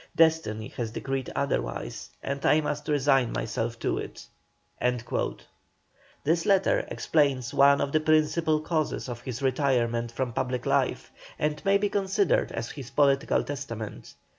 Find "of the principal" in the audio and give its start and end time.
7.79-8.61